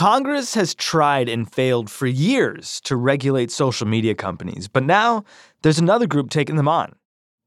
[0.00, 5.22] Congress has tried and failed for years to regulate social media companies, but now
[5.60, 6.94] there's another group taking them on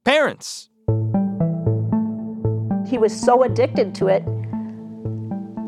[0.05, 0.69] parents.
[2.87, 4.23] He was so addicted to it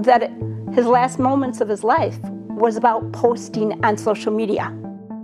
[0.03, 0.31] that it,
[0.75, 2.19] his last moments of his life
[2.49, 4.65] was about posting on social media.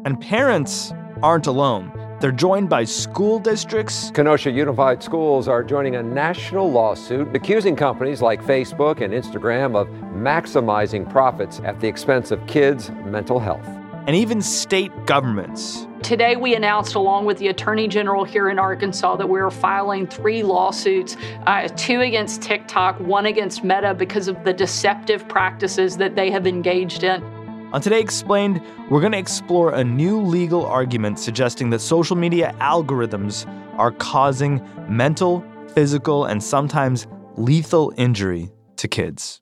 [0.04, 0.92] And parents
[1.22, 1.92] aren't alone.
[2.22, 4.12] They're joined by school districts.
[4.14, 9.88] Kenosha Unified Schools are joining a national lawsuit accusing companies like Facebook and Instagram of
[10.14, 13.66] maximizing profits at the expense of kids' mental health.
[14.06, 15.88] And even state governments.
[16.04, 20.06] Today, we announced, along with the Attorney General here in Arkansas, that we are filing
[20.06, 21.18] three lawsuits
[21.48, 26.46] uh, two against TikTok, one against Meta because of the deceptive practices that they have
[26.46, 27.41] engaged in.
[27.74, 32.54] On Today Explained, we're going to explore a new legal argument suggesting that social media
[32.60, 35.42] algorithms are causing mental,
[35.74, 37.08] physical, and sometimes
[37.38, 39.42] lethal injury to kids.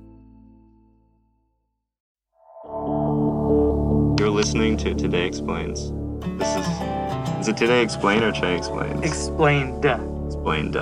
[4.51, 5.93] Listening to Today Explains.
[6.37, 8.99] This is is it Today Explain or Today Explains?
[9.01, 9.85] Explained.
[9.85, 10.75] Explained.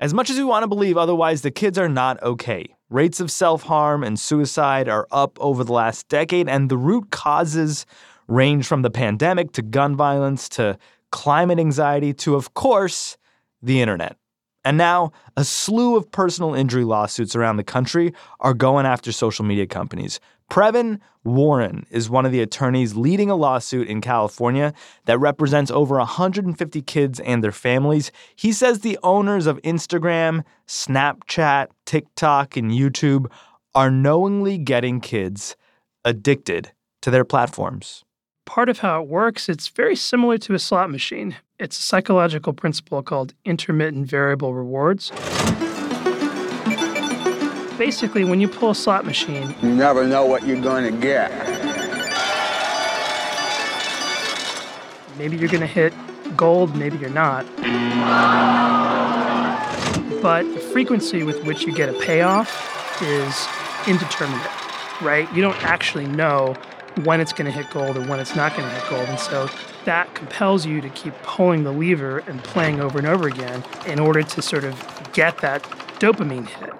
[0.00, 2.74] As much as we want to believe otherwise, the kids are not okay.
[2.88, 7.10] Rates of self harm and suicide are up over the last decade, and the root
[7.10, 7.84] causes
[8.28, 10.78] range from the pandemic to gun violence to
[11.12, 13.18] climate anxiety to, of course,
[13.60, 14.16] the internet.
[14.66, 19.44] And now, a slew of personal injury lawsuits around the country are going after social
[19.44, 20.18] media companies
[20.50, 24.72] Previn Warren is one of the attorneys leading a lawsuit in California
[25.04, 28.10] that represents over 150 kids and their families.
[28.34, 33.26] He says the owners of Instagram, Snapchat, TikTok, and YouTube
[33.74, 35.56] are knowingly getting kids
[36.04, 36.72] addicted
[37.02, 38.05] to their platforms.
[38.46, 41.36] Part of how it works, it's very similar to a slot machine.
[41.58, 45.12] It's a psychological principle called intermittent variable rewards
[47.78, 51.30] basically, when you pull a slot machine, you never know what you're going to get.
[55.18, 55.92] Maybe you're going to hit
[56.36, 57.46] gold, maybe you're not.
[60.22, 63.46] But the frequency with which you get a payoff is
[63.86, 64.50] indeterminate,
[65.02, 65.32] right?
[65.34, 66.54] You don't actually know
[67.04, 69.08] when it's going to hit gold and when it's not going to hit gold.
[69.08, 69.48] And so
[69.84, 73.98] that compels you to keep pulling the lever and playing over and over again in
[73.98, 75.62] order to sort of get that
[76.00, 76.70] dopamine hit.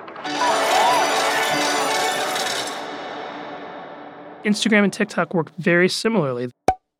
[4.45, 6.51] Instagram and TikTok work very similarly.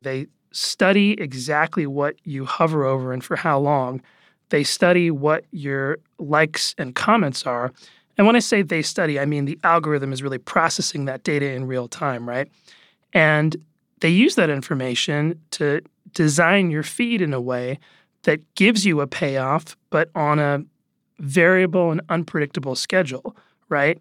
[0.01, 4.01] They study exactly what you hover over and for how long.
[4.49, 7.71] They study what your likes and comments are.
[8.17, 11.51] And when I say they study, I mean the algorithm is really processing that data
[11.51, 12.49] in real time, right?
[13.13, 13.55] And
[14.01, 15.81] they use that information to
[16.13, 17.79] design your feed in a way
[18.23, 20.63] that gives you a payoff, but on a
[21.19, 23.35] variable and unpredictable schedule,
[23.69, 23.99] right?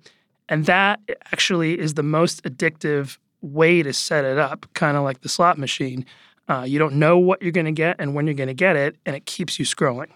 [0.49, 1.01] And that
[1.33, 5.59] actually is the most addictive way to set it up, kind of like the slot
[5.59, 6.05] machine.
[6.49, 8.77] Uh, you don't know what you're going to get and when you're going to get
[8.77, 10.11] it, and it keeps you scrolling.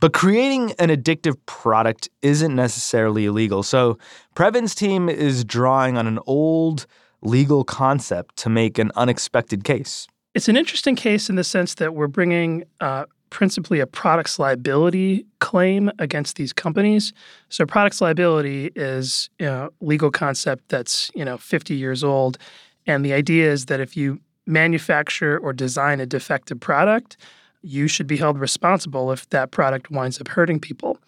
[0.00, 3.62] But creating an addictive product isn't necessarily illegal.
[3.62, 3.98] So
[4.34, 6.86] Previn's team is drawing on an old
[7.22, 10.06] legal concept to make an unexpected case.
[10.34, 15.24] It's an interesting case in the sense that we're bringing uh, principally a products liability
[15.38, 17.12] claim against these companies.
[17.48, 22.38] So products liability is you know, legal concept that's you know 50 years old,
[22.86, 27.16] and the idea is that if you manufacture or design a defective product,
[27.62, 30.98] you should be held responsible if that product winds up hurting people.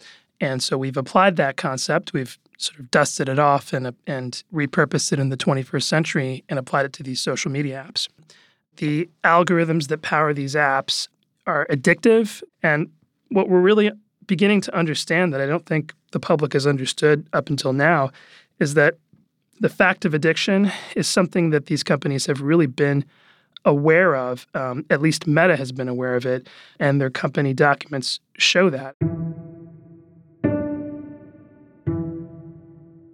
[0.41, 2.13] And so we've applied that concept.
[2.13, 6.59] We've sort of dusted it off and and repurposed it in the 21st century and
[6.59, 8.09] applied it to these social media apps.
[8.77, 11.09] The algorithms that power these apps
[11.47, 12.43] are addictive.
[12.63, 12.91] And
[13.29, 13.91] what we're really
[14.27, 18.11] beginning to understand that I don't think the public has understood up until now
[18.61, 18.97] is that
[19.61, 23.05] the fact of addiction is something that these companies have really been
[23.65, 24.47] aware of.
[24.55, 26.49] Um, at least Meta has been aware of it,
[26.81, 28.97] and their company documents show that.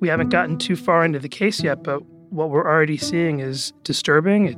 [0.08, 3.74] We haven't gotten too far into the case yet, but what we're already seeing is
[3.84, 4.46] disturbing.
[4.46, 4.56] It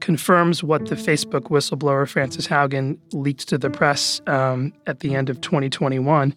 [0.00, 5.30] confirms what the Facebook whistleblower Frances Haugen leaked to the press um, at the end
[5.30, 6.36] of 2021.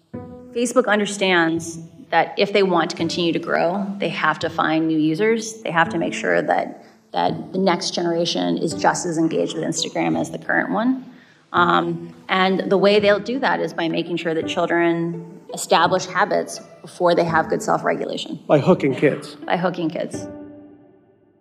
[0.53, 1.77] Facebook understands
[2.09, 5.61] that if they want to continue to grow, they have to find new users.
[5.63, 9.65] They have to make sure that that the next generation is just as engaged with
[9.65, 11.03] Instagram as the current one.
[11.51, 16.59] Um, and the way they'll do that is by making sure that children establish habits
[16.81, 18.39] before they have good self regulation.
[18.47, 19.35] By hooking kids.
[19.35, 20.27] By hooking kids.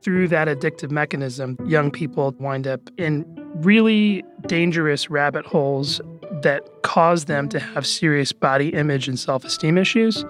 [0.02, 3.24] Through that addictive mechanism, young people wind up in
[3.56, 6.00] really dangerous rabbit holes
[6.42, 10.24] that cause them to have serious body image and self esteem issues.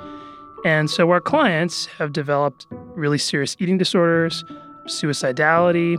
[0.64, 4.44] And so our clients have developed really serious eating disorders,
[4.86, 5.98] suicidality,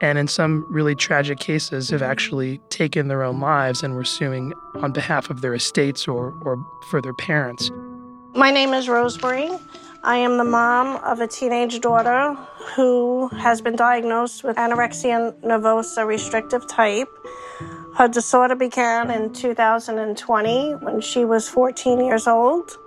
[0.00, 4.52] and in some really tragic cases have actually taken their own lives and were suing
[4.76, 7.70] on behalf of their estates or, or for their parents.
[8.34, 9.50] My name is Rosemary.
[10.04, 12.34] I am the mom of a teenage daughter
[12.76, 17.08] who has been diagnosed with anorexia nervosa restrictive type.
[17.96, 22.78] Her disorder began in 2020 when she was 14 years old,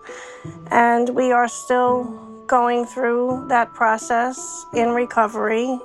[0.68, 2.06] and we are still
[2.48, 5.80] going through that process in recovery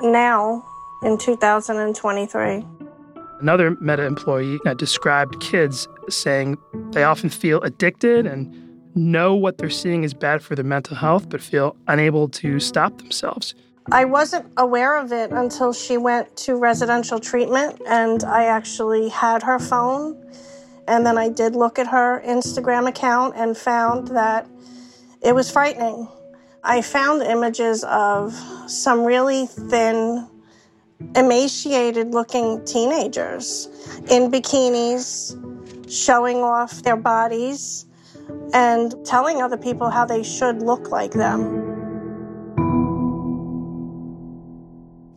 [0.00, 0.64] now
[1.02, 2.64] in 2023.
[3.40, 6.56] Another Meta employee uh, described kids saying
[6.92, 8.54] they often feel addicted and
[8.96, 12.96] know what they're seeing is bad for their mental health, but feel unable to stop
[12.98, 13.54] themselves.
[13.92, 19.42] I wasn't aware of it until she went to residential treatment, and I actually had
[19.42, 20.20] her phone.
[20.88, 24.46] And then I did look at her Instagram account and found that
[25.22, 26.08] it was frightening.
[26.66, 28.32] I found images of
[28.66, 30.26] some really thin,
[31.14, 33.68] emaciated looking teenagers
[34.08, 35.36] in bikinis
[35.92, 37.84] showing off their bodies
[38.54, 41.70] and telling other people how they should look like them.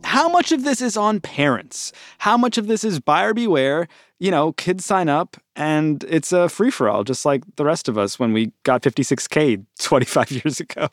[0.04, 1.92] How much of this is on parents?
[2.18, 3.88] How much of this is buyer beware?
[4.18, 7.88] You know, kids sign up and it's a free for all, just like the rest
[7.88, 10.88] of us when we got 56K 25 years ago.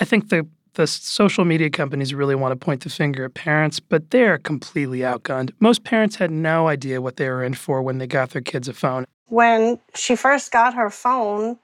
[0.00, 3.80] I think the the social media companies really want to point the finger at parents,
[3.80, 5.50] but they're completely outgunned.
[5.58, 8.68] Most parents had no idea what they were in for when they got their kids
[8.68, 9.04] a phone.
[9.26, 11.58] When she first got her phone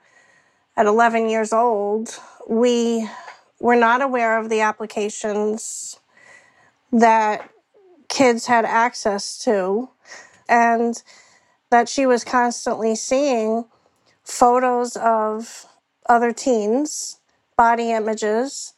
[0.76, 2.19] at 11 years old,
[2.49, 3.09] we
[3.61, 6.00] were not aware of the applications
[6.93, 7.49] that
[8.09, 9.88] kids had access to,
[10.49, 11.00] and
[11.70, 13.65] that she was constantly seeing
[14.25, 15.67] photos of
[16.09, 17.20] other teens,
[17.56, 18.75] body images.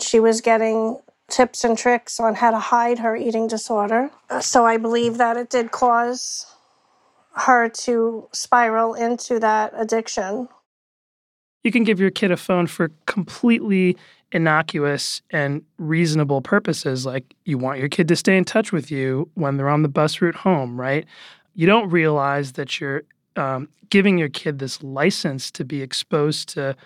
[0.00, 4.10] She was getting tips and tricks on how to hide her eating disorder.
[4.40, 6.46] So I believe that it did cause
[7.32, 10.48] her to spiral into that addiction.
[11.64, 13.96] You can give your kid a phone for completely
[14.32, 19.28] innocuous and reasonable purposes, like you want your kid to stay in touch with you
[19.34, 21.06] when they're on the bus route home, right?
[21.54, 23.02] You don't realize that you're
[23.36, 26.76] um, giving your kid this license to be exposed to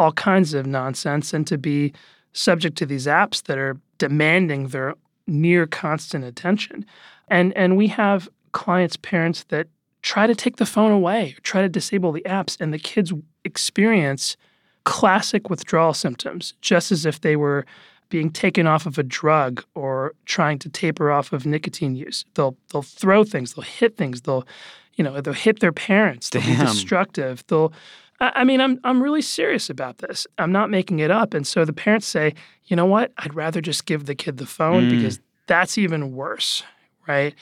[0.00, 1.92] all kinds of nonsense and to be
[2.32, 4.94] subject to these apps that are demanding their
[5.26, 6.86] near constant attention.
[7.28, 9.68] And and we have clients parents that
[10.02, 13.12] try to take the phone away, try to disable the apps and the kids
[13.44, 14.36] experience
[14.84, 17.66] classic withdrawal symptoms just as if they were
[18.08, 22.24] being taken off of a drug or trying to taper off of nicotine use.
[22.34, 24.46] They'll they'll throw things, they'll hit things, they'll
[24.94, 26.58] you know, they'll hit their parents, they'll Damn.
[26.58, 27.44] be destructive.
[27.48, 27.72] They'll
[28.20, 30.26] I mean, I'm I'm really serious about this.
[30.38, 31.32] I'm not making it up.
[31.34, 32.34] And so the parents say,
[32.66, 33.12] you know what?
[33.18, 34.90] I'd rather just give the kid the phone Mm.
[34.90, 36.62] because that's even worse,
[37.08, 37.34] right?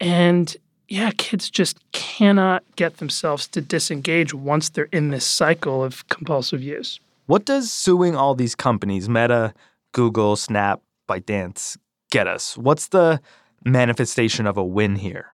[0.00, 0.56] And
[0.88, 6.62] yeah, kids just cannot get themselves to disengage once they're in this cycle of compulsive
[6.62, 7.00] use.
[7.26, 9.52] What does suing all these companies, Meta,
[9.92, 11.76] Google, Snap, ByteDance,
[12.10, 12.56] get us?
[12.56, 13.20] What's the
[13.64, 15.34] manifestation of a win here?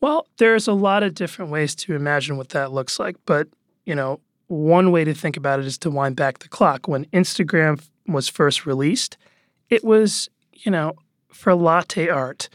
[0.00, 3.48] Well, there's a lot of different ways to imagine what that looks like, but
[3.84, 6.88] you know, one way to think about it is to wind back the clock.
[6.88, 9.16] When Instagram was first released,
[9.68, 10.94] it was, you know,
[11.32, 12.48] for latte art,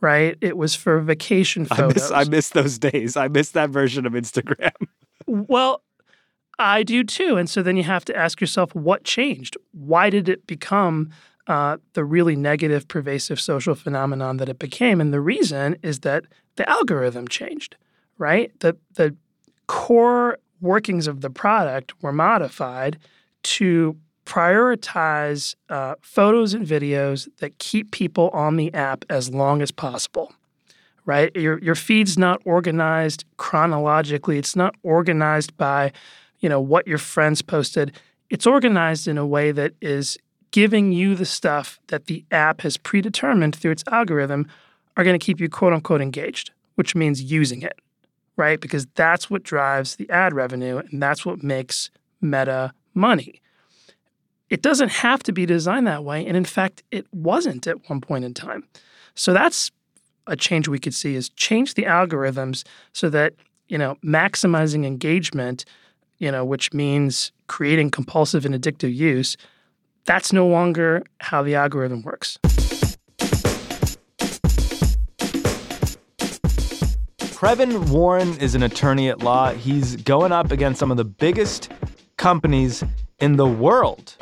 [0.00, 0.36] right?
[0.40, 1.94] It was for vacation I photos.
[1.94, 3.16] miss I miss those days.
[3.16, 4.72] I miss that version of Instagram.
[5.26, 5.82] Well,
[6.58, 7.36] I do too.
[7.36, 9.56] And so then you have to ask yourself what changed?
[9.70, 11.10] Why did it become
[11.46, 15.00] uh, the really negative, pervasive social phenomenon that it became?
[15.00, 16.24] And the reason is that
[16.56, 17.76] the algorithm changed,
[18.18, 18.50] right?
[18.58, 19.14] The, the
[19.68, 22.98] core workings of the product were modified
[23.42, 29.70] to prioritize uh, photos and videos that keep people on the app as long as
[29.70, 30.32] possible.
[31.06, 31.34] Right?
[31.34, 34.38] Your your feed's not organized chronologically.
[34.38, 35.92] It's not organized by,
[36.38, 37.92] you know, what your friends posted.
[38.28, 40.18] It's organized in a way that is
[40.50, 44.46] giving you the stuff that the app has predetermined through its algorithm
[44.96, 47.78] are going to keep you quote unquote engaged, which means using it,
[48.40, 48.58] right?
[48.58, 51.90] Because that's what drives the ad revenue and that's what makes
[52.22, 53.40] Meta money.
[54.48, 56.26] It doesn't have to be designed that way.
[56.26, 58.64] And in fact, it wasn't at one point in time.
[59.14, 59.70] So that's
[60.26, 63.34] a change we could see is change the algorithms so that,
[63.68, 65.64] you know, maximizing engagement,
[66.18, 69.36] you know, which means creating compulsive and addictive use,
[70.06, 72.38] that's no longer how the algorithm works.
[77.40, 79.50] Previn Warren is an attorney at law.
[79.52, 81.72] He's going up against some of the biggest
[82.18, 82.84] companies
[83.18, 84.14] in the world.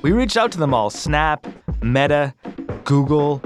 [0.00, 1.46] We reached out to them all Snap,
[1.82, 2.32] Meta,
[2.84, 3.42] Google,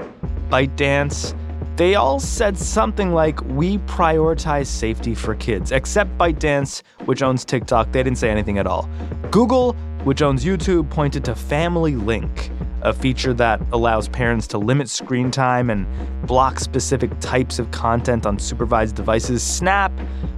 [0.47, 1.35] ByteDance.
[1.75, 7.91] They all said something like, We prioritize safety for kids, except ByteDance, which owns TikTok.
[7.91, 8.89] They didn't say anything at all.
[9.31, 9.73] Google,
[10.05, 15.31] which owns YouTube, pointed to Family Link, a feature that allows parents to limit screen
[15.31, 15.85] time and
[16.25, 19.43] block specific types of content on supervised devices.
[19.43, 19.91] Snap,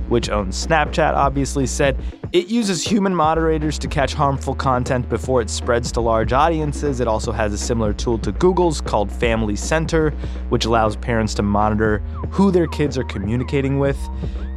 [0.09, 1.97] which owns Snapchat, obviously said
[2.33, 7.01] it uses human moderators to catch harmful content before it spreads to large audiences.
[7.01, 10.11] It also has a similar tool to Google's called Family Center,
[10.47, 11.97] which allows parents to monitor
[12.29, 13.97] who their kids are communicating with.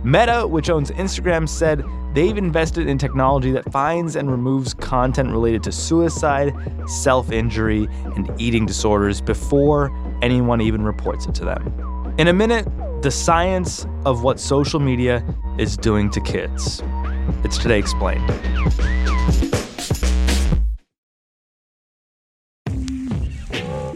[0.04, 1.82] Meta, which owns Instagram, said
[2.12, 6.54] they've invested in technology that finds and removes content related to suicide,
[6.86, 12.14] self injury, and eating disorders before anyone even reports it to them.
[12.18, 12.68] In a minute,
[13.00, 15.24] the science of what social media
[15.58, 16.82] is doing to kids.
[17.42, 18.30] It's Today Explained.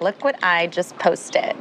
[0.00, 1.56] Look what I just posted.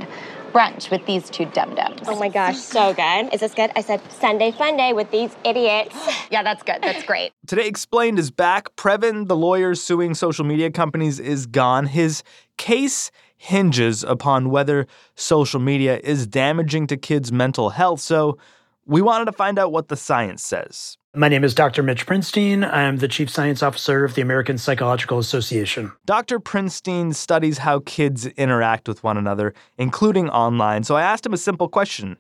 [0.51, 2.01] Brunch with these two dum dums.
[2.08, 3.34] Oh my gosh, so good.
[3.34, 3.72] Is this good?
[3.75, 5.96] I said Sunday fun day with these idiots.
[6.31, 6.79] yeah, that's good.
[6.81, 7.31] That's great.
[7.46, 8.75] Today Explained is back.
[8.75, 11.86] Previn, the lawyer suing social media companies, is gone.
[11.88, 12.24] His
[12.58, 18.01] case hinges upon whether social media is damaging to kids' mental health.
[18.01, 18.38] So
[18.86, 20.98] we wanted to find out what the science says.
[21.16, 21.82] My name is Dr.
[21.82, 22.63] Mitch Prinstein.
[22.63, 25.92] I am the Chief Science Officer of the American Psychological Association.
[26.06, 26.39] Dr.
[26.39, 30.84] Prinstein studies how kids interact with one another, including online.
[30.84, 32.18] So I asked him a simple question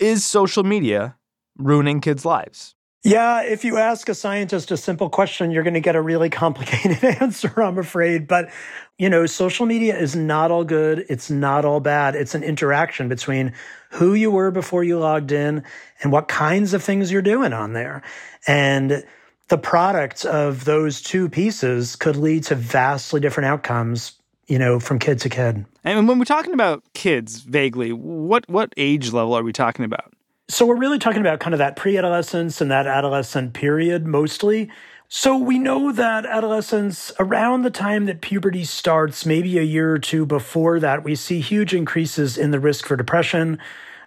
[0.00, 1.16] Is social media
[1.56, 2.75] ruining kids' lives?
[3.06, 6.28] Yeah, if you ask a scientist a simple question, you're going to get a really
[6.44, 8.26] complicated answer, I'm afraid.
[8.26, 8.50] But,
[8.98, 11.06] you know, social media is not all good.
[11.08, 12.16] It's not all bad.
[12.16, 13.52] It's an interaction between
[13.90, 15.62] who you were before you logged in
[16.02, 18.02] and what kinds of things you're doing on there.
[18.48, 19.04] And
[19.48, 24.14] the product of those two pieces could lead to vastly different outcomes
[24.48, 25.64] you know, from kid to kid.
[25.82, 30.12] And when we're talking about kids vaguely, what what age level are we talking about?
[30.48, 34.70] So we're really talking about kind of that pre adolescence and that adolescent period mostly.
[35.08, 39.98] So we know that adolescence, around the time that puberty starts, maybe a year or
[39.98, 43.58] two before that, we see huge increases in the risk for depression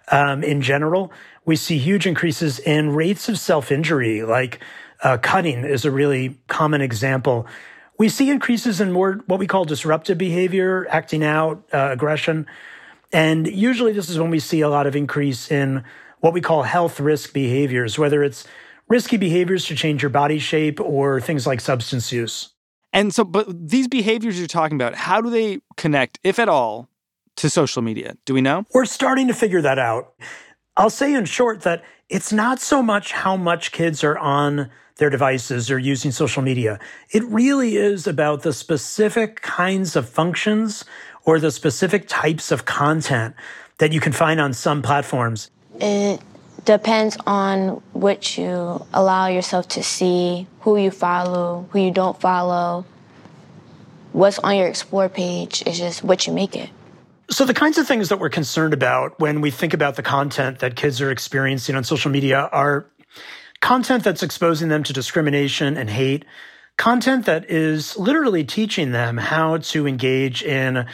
[0.08, 1.12] um, in general.
[1.44, 4.60] We see huge increases in rates of self injury, like
[5.02, 7.46] uh, cutting is a really common example.
[7.98, 12.46] We see increases in more what we call disruptive behavior, acting out, uh, aggression.
[13.12, 15.84] And usually this is when we see a lot of increase in
[16.20, 18.46] what we call health risk behaviors, whether it's
[18.88, 22.52] risky behaviors to change your body shape or things like substance use.
[22.92, 26.88] And so, but these behaviors you're talking about, how do they connect, if at all,
[27.36, 28.16] to social media?
[28.24, 28.64] Do we know?
[28.74, 30.14] We're starting to figure that out.
[30.76, 35.10] I'll say in short that it's not so much how much kids are on their
[35.10, 36.78] devices or using social media.
[37.10, 40.84] It really is about the specific kinds of functions
[41.24, 43.34] or the specific types of content
[43.78, 45.50] that you can find on some platforms.
[45.80, 46.20] It
[46.64, 52.84] depends on what you allow yourself to see, who you follow, who you don't follow.
[54.12, 56.70] What's on your explore page is just what you make it.
[57.30, 60.58] So, the kinds of things that we're concerned about when we think about the content
[60.58, 62.86] that kids are experiencing on social media are
[63.60, 66.24] content that's exposing them to discrimination and hate,
[66.76, 70.86] content that is literally teaching them how to engage in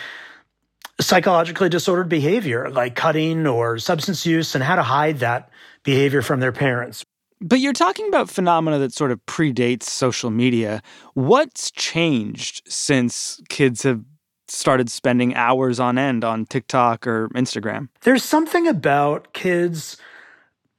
[1.00, 5.50] psychologically disordered behavior like cutting or substance use and how to hide that
[5.82, 7.04] behavior from their parents.
[7.40, 10.82] But you're talking about phenomena that sort of predates social media.
[11.14, 14.02] What's changed since kids have
[14.48, 17.88] started spending hours on end on TikTok or Instagram?
[18.02, 19.98] There's something about kids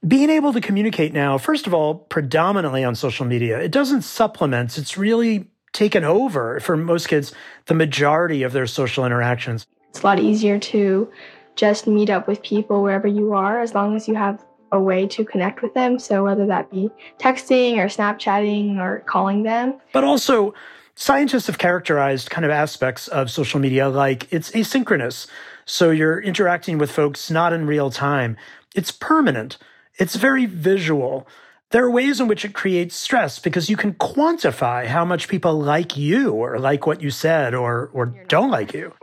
[0.06, 3.60] being able to communicate now, first of all, predominantly on social media.
[3.60, 7.32] It doesn't supplement, it's really taken over for most kids
[7.66, 9.66] the majority of their social interactions.
[9.90, 11.10] It's a lot easier to
[11.56, 15.06] just meet up with people wherever you are as long as you have a way
[15.08, 15.98] to connect with them.
[15.98, 19.74] So whether that be texting or Snapchatting or calling them.
[19.92, 20.54] But also,
[20.94, 25.26] scientists have characterized kind of aspects of social media like it's asynchronous.
[25.64, 28.36] So you're interacting with folks not in real time.
[28.74, 29.58] It's permanent.
[29.98, 31.26] It's very visual.
[31.70, 35.58] There are ways in which it creates stress because you can quantify how much people
[35.58, 38.94] like you or like what you said or, or don't like you.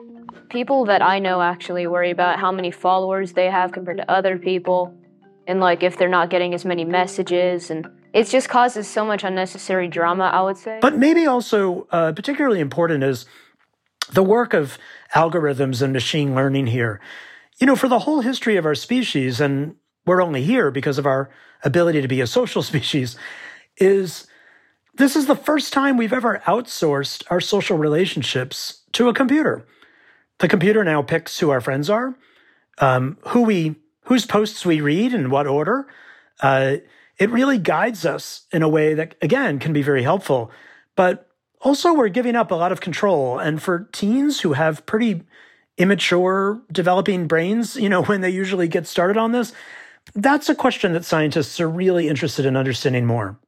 [0.50, 4.38] People that I know actually worry about how many followers they have compared to other
[4.38, 4.96] people
[5.48, 9.24] and like if they're not getting as many messages and it just causes so much
[9.24, 10.80] unnecessary drama i would say.
[10.82, 13.26] But maybe also uh, particularly important is
[14.12, 14.78] the work of
[15.14, 17.00] algorithms and machine learning here.
[17.60, 21.06] You know for the whole history of our species and we're only here because of
[21.06, 21.30] our
[21.64, 23.18] ability to be a social species
[23.78, 24.28] is
[24.96, 29.66] this is the first time we've ever outsourced our social relationships to a computer
[30.40, 32.16] the computer now picks who our friends are
[32.80, 35.88] um, who we whose posts we read in what order.
[36.42, 36.78] Uh,
[37.18, 40.52] it really guides us in a way that, again, can be very helpful.
[40.96, 41.30] But
[41.62, 43.40] also, we're giving up a lot of control.
[43.40, 45.24] And for teens who have pretty
[45.78, 49.54] immature developing brains, you know, when they usually get started on this,
[50.14, 53.40] that's a question that scientists are really interested in understanding more.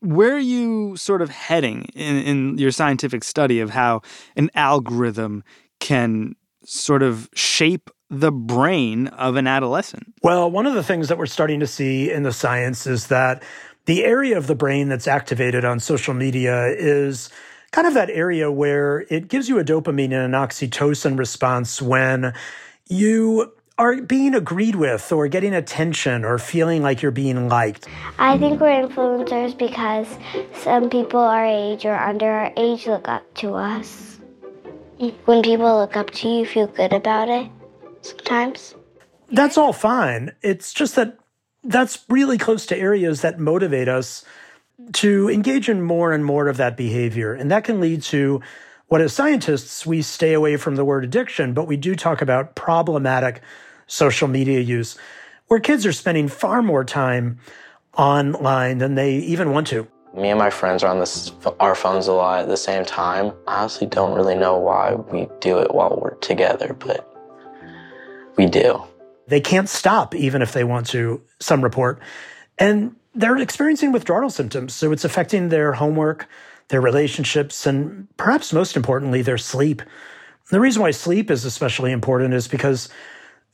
[0.00, 4.02] Where are you sort of heading in, in your scientific study of how
[4.36, 5.44] an algorithm
[5.84, 10.14] can sort of shape the brain of an adolescent?
[10.22, 13.42] Well, one of the things that we're starting to see in the science is that
[13.84, 17.28] the area of the brain that's activated on social media is
[17.70, 22.32] kind of that area where it gives you a dopamine and an oxytocin response when
[22.88, 27.88] you are being agreed with or getting attention or feeling like you're being liked?
[28.18, 30.08] I think we're influencers because
[30.62, 34.13] some people our age or under our age look up to us.
[34.98, 37.50] When people look up to you, feel good about it
[38.02, 38.74] sometimes.
[39.30, 40.32] That's all fine.
[40.42, 41.18] It's just that
[41.64, 44.24] that's really close to areas that motivate us
[44.92, 47.32] to engage in more and more of that behavior.
[47.32, 48.40] And that can lead to
[48.88, 52.54] what, as scientists, we stay away from the word addiction, but we do talk about
[52.54, 53.40] problematic
[53.86, 54.96] social media use,
[55.48, 57.38] where kids are spending far more time
[57.96, 59.88] online than they even want to.
[60.14, 63.32] Me and my friends are on this, our phones a lot at the same time.
[63.48, 67.10] I honestly don't really know why we do it while we're together, but
[68.36, 68.82] we do.
[69.26, 72.00] They can't stop even if they want to, some report.
[72.58, 74.72] And they're experiencing withdrawal symptoms.
[74.72, 76.28] So it's affecting their homework,
[76.68, 79.82] their relationships, and perhaps most importantly, their sleep.
[80.50, 82.88] The reason why sleep is especially important is because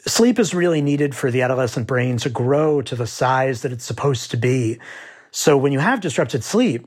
[0.06, 3.84] sleep is really needed for the adolescent brain to grow to the size that it's
[3.84, 4.78] supposed to be.
[5.30, 6.86] So when you have disrupted sleep,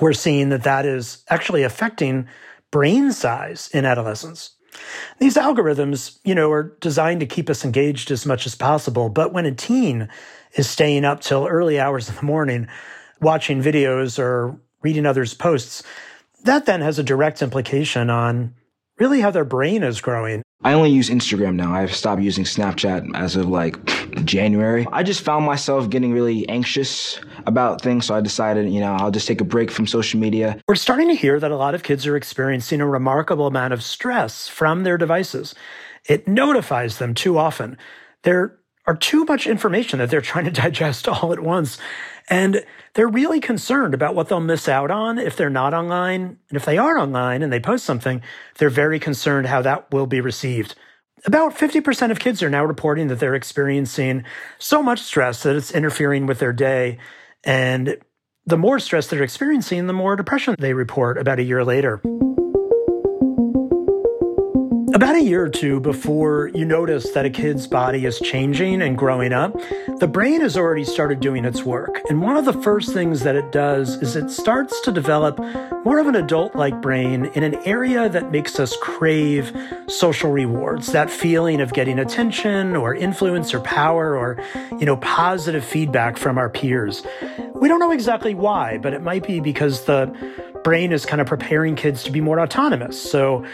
[0.00, 2.28] we're seeing that that is actually affecting
[2.70, 4.50] brain size in adolescence.
[5.18, 9.08] These algorithms, you know, are designed to keep us engaged as much as possible.
[9.08, 10.08] But when a teen
[10.54, 12.68] is staying up till early hours in the morning,
[13.20, 15.82] watching videos or reading others' posts,
[16.44, 18.54] that then has a direct implication on
[18.98, 20.42] really how their brain is growing.
[20.62, 21.74] I only use Instagram now.
[21.74, 23.76] I've stopped using Snapchat as of like
[24.24, 24.86] January.
[24.92, 29.10] I just found myself getting really anxious about things, so I decided, you know, I'll
[29.10, 30.58] just take a break from social media.
[30.68, 33.82] We're starting to hear that a lot of kids are experiencing a remarkable amount of
[33.82, 35.54] stress from their devices.
[36.08, 37.76] It notifies them too often.
[38.22, 41.78] There are too much information that they're trying to digest all at once.
[42.28, 42.64] And
[42.94, 46.38] they're really concerned about what they'll miss out on if they're not online.
[46.48, 48.22] And if they are online and they post something,
[48.58, 50.74] they're very concerned how that will be received.
[51.24, 54.24] About 50% of kids are now reporting that they're experiencing
[54.58, 56.98] so much stress that it's interfering with their day.
[57.42, 57.96] And
[58.44, 62.02] the more stress they're experiencing, the more depression they report about a year later.
[64.96, 68.96] About a year or two before you notice that a kid's body is changing and
[68.96, 69.52] growing up,
[69.98, 72.00] the brain has already started doing its work.
[72.08, 75.38] And one of the first things that it does is it starts to develop
[75.84, 79.54] more of an adult like brain in an area that makes us crave
[79.86, 84.42] social rewards, that feeling of getting attention or influence or power or,
[84.78, 87.02] you know, positive feedback from our peers.
[87.54, 90.06] We don't know exactly why, but it might be because the
[90.66, 93.00] brain is kind of preparing kids to be more autonomous.
[93.00, 93.46] So,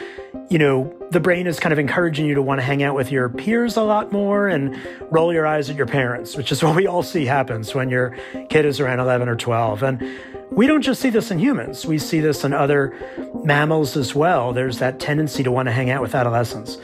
[0.48, 3.12] you know, the brain is kind of encouraging you to want to hang out with
[3.12, 6.74] your peers a lot more and roll your eyes at your parents, which is what
[6.74, 8.16] we all see happens when your
[8.48, 9.82] kid is around 11 or 12.
[9.82, 10.02] And
[10.50, 12.96] we don't just see this in humans, we see this in other
[13.44, 14.54] mammals as well.
[14.54, 16.78] There's that tendency to want to hang out with adolescents.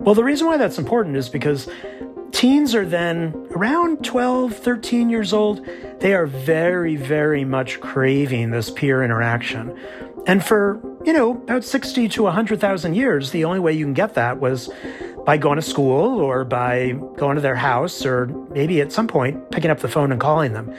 [0.00, 1.68] Well, the reason why that's important is because
[2.32, 5.66] teens are then around 12, 13 years old.
[6.00, 9.76] They are very, very much craving this peer interaction.
[10.26, 14.14] And for, you know, about 60 to 100,000 years, the only way you can get
[14.14, 14.70] that was
[15.24, 19.50] by going to school or by going to their house or maybe at some point
[19.50, 20.74] picking up the phone and calling them.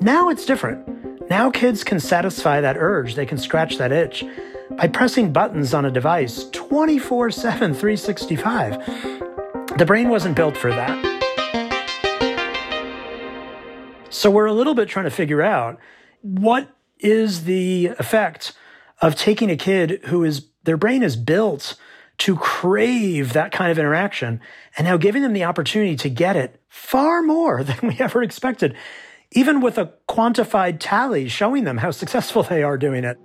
[0.00, 1.28] Now it's different.
[1.30, 4.24] Now kids can satisfy that urge, they can scratch that itch
[4.70, 9.27] by pressing buttons on a device 24 7, 365.
[9.78, 10.98] The brain wasn't built for that.
[14.10, 15.78] So we're a little bit trying to figure out
[16.20, 18.54] what is the effect
[19.00, 21.76] of taking a kid who is their brain is built
[22.18, 24.40] to crave that kind of interaction
[24.76, 28.74] and now giving them the opportunity to get it far more than we ever expected,
[29.30, 33.16] even with a quantified tally showing them how successful they are doing it.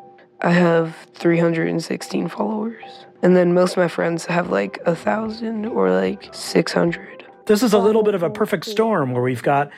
[0.44, 5.90] I have 316 followers, and then most of my friends have like a thousand or
[5.90, 7.26] like 600.
[7.46, 9.72] This is a little bit of a perfect storm where we've got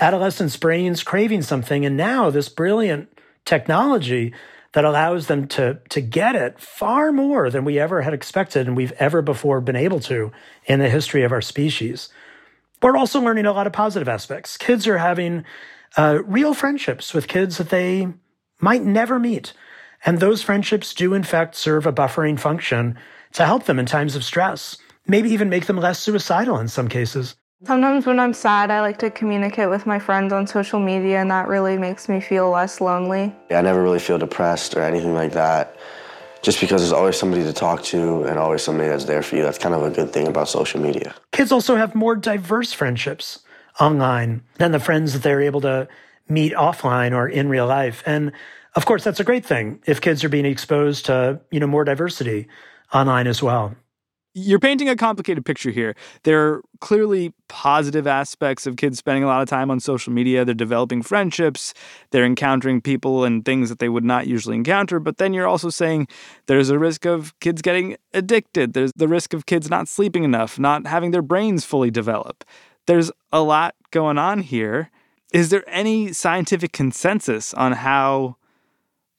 [0.00, 3.10] adolescents' brains craving something, and now this brilliant
[3.44, 4.32] technology
[4.72, 8.74] that allows them to to get it far more than we ever had expected and
[8.74, 10.32] we've ever before been able to
[10.64, 12.08] in the history of our species.
[12.80, 14.56] We're also learning a lot of positive aspects.
[14.56, 15.44] Kids are having
[15.94, 18.08] uh, real friendships with kids that they
[18.60, 19.52] might never meet.
[20.06, 22.96] And those friendships do, in fact, serve a buffering function
[23.32, 26.88] to help them in times of stress, maybe even make them less suicidal in some
[26.88, 27.34] cases.
[27.64, 31.30] Sometimes when I'm sad, I like to communicate with my friends on social media, and
[31.32, 33.34] that really makes me feel less lonely.
[33.50, 35.76] I never really feel depressed or anything like that,
[36.40, 39.42] just because there's always somebody to talk to and always somebody that's there for you.
[39.42, 41.16] That's kind of a good thing about social media.
[41.32, 43.40] Kids also have more diverse friendships
[43.80, 45.88] online than the friends that they're able to
[46.28, 48.02] meet offline or in real life.
[48.06, 48.32] And
[48.76, 51.84] of course, that's a great thing if kids are being exposed to, you know, more
[51.84, 52.46] diversity
[52.92, 53.74] online as well
[54.38, 55.96] you're painting a complicated picture here.
[56.24, 60.44] There are clearly positive aspects of kids spending a lot of time on social media.
[60.44, 61.72] They're developing friendships,
[62.10, 65.00] they're encountering people and things that they would not usually encounter.
[65.00, 66.08] But then you're also saying
[66.48, 70.58] there's a risk of kids getting addicted, there's the risk of kids not sleeping enough,
[70.58, 72.44] not having their brains fully develop.
[72.84, 74.90] There's a lot going on here.
[75.32, 78.36] Is there any scientific consensus on how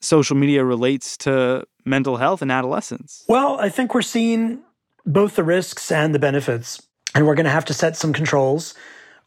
[0.02, 3.24] social media relates to mental health in adolescence?
[3.28, 4.62] Well, I think we're seeing
[5.06, 6.82] both the risks and the benefits.
[7.16, 8.76] And we're going to have to set some controls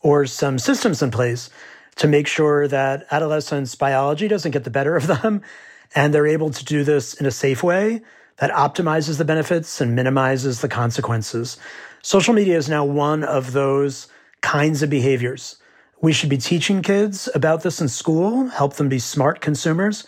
[0.01, 1.51] or some systems in place
[1.97, 5.43] to make sure that adolescents' biology doesn't get the better of them
[5.95, 8.01] and they're able to do this in a safe way
[8.37, 11.59] that optimizes the benefits and minimizes the consequences.
[12.03, 14.09] Social media is now one of those
[14.41, 15.57] kinds of behaviors.
[16.01, 20.07] We should be teaching kids about this in school, help them be smart consumers.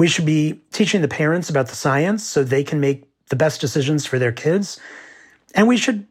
[0.00, 3.60] We should be teaching the parents about the science so they can make the best
[3.60, 4.80] decisions for their kids.
[5.54, 6.06] And we should,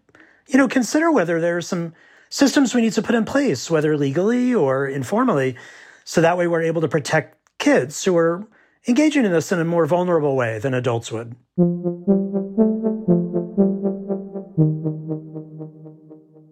[0.45, 1.95] you know, consider whether there are some
[2.29, 5.55] systems we need to put in place, whether legally or informally,
[6.03, 8.47] so that way we're able to protect kids who are
[8.87, 11.35] engaging in this in a more vulnerable way than adults would.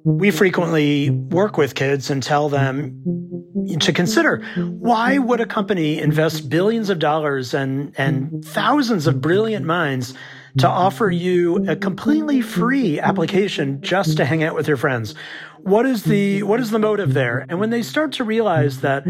[0.04, 3.37] We frequently work with kids and tell them
[3.80, 9.66] to consider why would a company invest billions of dollars and, and thousands of brilliant
[9.66, 10.14] minds
[10.60, 15.16] to offer you a completely free application just to hang out with your friends?
[15.60, 17.46] What is the what is the motive there?
[17.50, 19.04] And when they start to realize that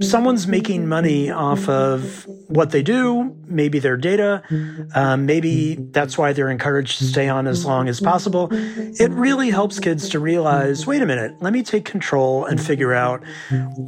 [0.00, 4.42] someone's making money off of what they do, maybe their data,
[4.94, 8.48] um, maybe that's why they're encouraged to stay on as long as possible.
[8.52, 12.92] It really helps kids to realize, wait a minute, let me take control and figure
[12.92, 13.22] out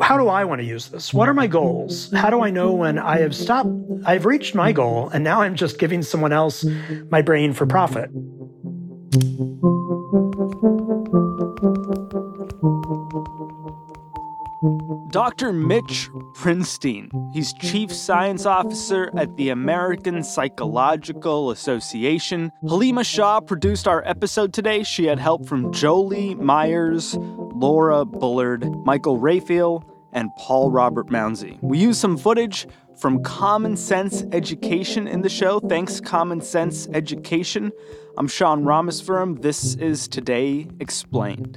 [0.00, 1.12] how do I want to use this?
[1.12, 2.10] What are my goals?
[2.12, 3.68] How do I know when I have stopped?
[4.06, 6.64] I've reached my goal, and now I'm just giving someone else
[7.10, 8.10] my brain for profit.
[15.24, 15.54] Dr.
[15.54, 17.08] Mitch Prinstein.
[17.32, 22.52] He's Chief Science Officer at the American Psychological Association.
[22.62, 24.82] Haleema Shah produced our episode today.
[24.82, 29.82] She had help from Jolie Myers, Laura Bullard, Michael Raphael,
[30.12, 31.58] and Paul Robert Mounsey.
[31.62, 35.58] We used some footage from Common Sense Education in the show.
[35.58, 37.72] Thanks, Common Sense Education.
[38.18, 39.40] I'm Sean Rameswaram.
[39.40, 41.56] This is Today Explained.